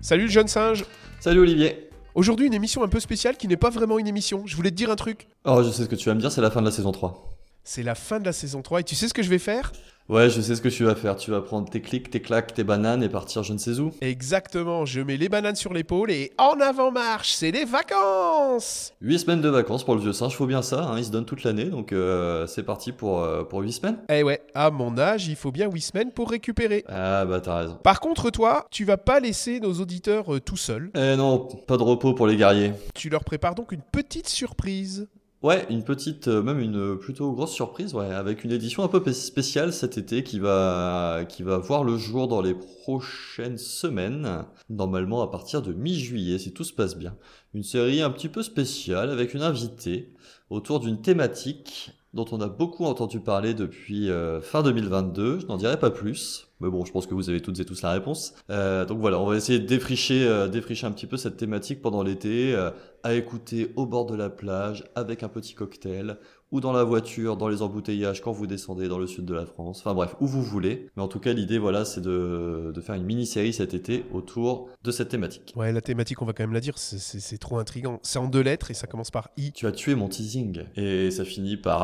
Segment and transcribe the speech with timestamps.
[0.00, 0.84] Salut le jeune singe
[1.18, 1.90] Salut Olivier.
[2.14, 4.46] Aujourd'hui une émission un peu spéciale qui n'est pas vraiment une émission.
[4.46, 5.26] Je voulais te dire un truc.
[5.44, 6.92] Oh, je sais ce que tu vas me dire, c'est la fin de la saison
[6.92, 7.36] 3.
[7.64, 9.72] C'est la fin de la saison 3 et tu sais ce que je vais faire?
[10.08, 11.16] Ouais, je sais ce que tu vas faire.
[11.16, 13.92] Tu vas prendre tes clics, tes claques, tes bananes et partir je ne sais où.
[14.00, 19.18] Exactement, je mets les bananes sur l'épaule et en avant marche, c'est les vacances 8
[19.18, 21.44] semaines de vacances pour le vieux singe, faut bien ça, hein, il se donne toute
[21.44, 23.98] l'année, donc euh, c'est parti pour, euh, pour 8 semaines.
[24.08, 26.84] Eh ouais, à mon âge, il faut bien 8 semaines pour récupérer.
[26.88, 27.74] Ah bah t'as raison.
[27.74, 30.90] Par contre, toi, tu vas pas laisser nos auditeurs euh, tout seuls.
[30.94, 32.72] Eh non, pas de repos pour les guerriers.
[32.94, 35.06] Tu leur prépares donc une petite surprise.
[35.42, 39.00] Ouais, une petite, euh, même une plutôt grosse surprise, ouais, avec une édition un peu
[39.12, 45.22] spéciale cet été qui va, qui va voir le jour dans les prochaines semaines, normalement
[45.22, 47.16] à partir de mi-juillet, si tout se passe bien.
[47.54, 50.12] Une série un petit peu spéciale avec une invitée
[50.50, 55.38] autour d'une thématique dont on a beaucoup entendu parler depuis euh, fin 2022.
[55.38, 57.82] Je n'en dirai pas plus, mais bon, je pense que vous avez toutes et tous
[57.82, 58.34] la réponse.
[58.50, 61.80] Euh, donc voilà, on va essayer de défricher, euh, défricher un petit peu cette thématique
[61.82, 62.70] pendant l'été, euh,
[63.04, 66.16] à écouter au bord de la plage avec un petit cocktail
[66.50, 69.44] ou dans la voiture, dans les embouteillages quand vous descendez dans le sud de la
[69.44, 69.80] France.
[69.80, 70.88] Enfin bref, où vous voulez.
[70.96, 74.68] Mais en tout cas, l'idée, voilà, c'est de, de faire une mini-série cet été autour
[74.82, 75.52] de cette thématique.
[75.56, 78.00] Ouais, la thématique, on va quand même la dire, c'est- trop intriguant.
[78.02, 79.52] C'est en deux lettres et ça commence par I.
[79.52, 80.62] Tu as tué mon teasing.
[80.76, 81.82] Et ça finit par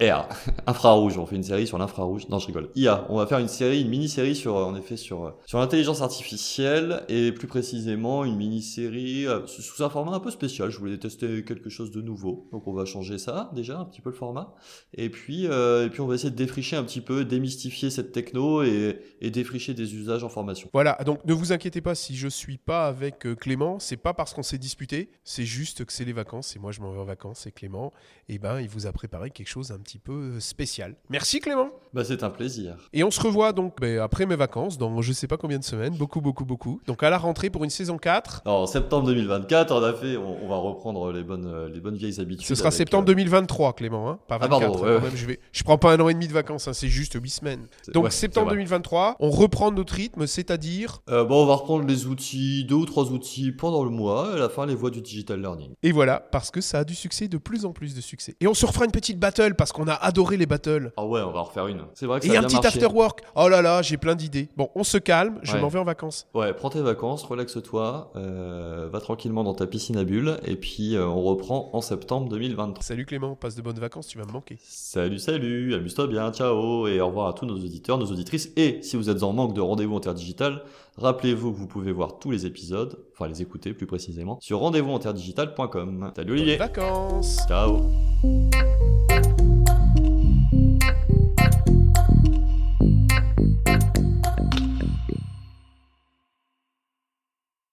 [0.00, 0.28] R,
[0.66, 1.16] infrarouge.
[1.18, 2.28] On fait une série sur l'infrarouge.
[2.28, 2.68] Non, je rigole.
[2.76, 3.06] IA.
[3.08, 7.32] On va faire une série, une mini-série sur, en effet, sur, sur l'intelligence artificielle et
[7.32, 10.70] plus précisément une mini-série euh, sous un format un peu spécial.
[10.70, 12.48] Je voulais tester quelque chose de nouveau.
[12.52, 14.54] Donc on va changer ça déjà, un petit peu le format.
[14.92, 18.12] Et puis, euh, et puis on va essayer de défricher un petit peu, démystifier cette
[18.12, 20.68] techno et, et défricher des usages en formation.
[20.72, 24.12] Voilà, donc ne vous inquiétez pas si je suis pas avec euh, Clément, c'est pas
[24.12, 27.00] parce qu'on s'est disputé, c'est juste que c'est les vacances et moi je m'en vais
[27.00, 27.92] en vacances et Clément,
[28.28, 30.94] eh ben il vous a préparé quelque chose un petit peu spécial.
[31.08, 31.70] Merci Clément.
[31.94, 32.76] Bah, c'est un plaisir.
[32.92, 35.64] Et on se revoit donc ben, après mes vacances dans je sais pas combien de
[35.64, 36.80] semaines, beaucoup beaucoup beaucoup.
[36.86, 38.42] Donc à la rentrée pour une saison 4.
[38.44, 41.80] Alors, en septembre 2024, on a fait, on, on va reprendre les bonnes, euh, les
[41.80, 42.46] bonnes vieilles habitudes.
[42.46, 44.60] Ce sera avec, septembre euh, 2023 Clément, hein, pas Ah, 24.
[44.60, 46.32] pardon, hein, ouais, quand même, je, vais, je prends pas un an et demi de
[46.32, 47.66] vacances, hein, c'est juste 8 semaines.
[47.92, 48.56] Donc ouais, septembre vrai.
[48.56, 51.02] 2023, on reprend notre rythme, c'est-à-dire...
[51.10, 54.34] Euh, bon, on va reprendre les outils, deux ou trois outils pendant le mois, et
[54.36, 55.74] à la fin, les voies du digital learning.
[55.82, 58.34] Et voilà, parce que ça a du succès, de plus en plus de succès.
[58.40, 60.92] Et on se refera une petite battle, parce qu'on a adoré les battles.
[60.96, 61.82] Ah ouais, on va en refaire une.
[61.94, 62.82] C'est vrai que Et ça a un bien petit marché.
[62.82, 63.20] after work.
[63.36, 64.48] Oh là là, j'ai plein d'idées.
[64.56, 65.60] Bon, on se calme, je Ouais.
[65.60, 66.26] m'en vais en vacances.
[66.34, 70.96] Ouais, prends tes vacances, relaxe-toi, euh, va tranquillement dans ta piscine à bulles, et puis
[70.96, 72.82] euh, on reprend en septembre 2023.
[72.82, 74.58] Salut Clément, passe de bonnes vacances, tu vas me manquer.
[74.62, 78.80] Salut, salut, amuse-toi bien, ciao, et au revoir à tous nos auditeurs, nos auditrices, et
[78.82, 80.62] si vous êtes en manque de rendez-vous interdigital,
[80.96, 84.92] rappelez-vous que vous pouvez voir tous les épisodes, enfin les écouter plus précisément, sur rendez-vous
[84.94, 86.12] interdigital.com.
[86.16, 87.78] Salut Olivier, Vacances ciao.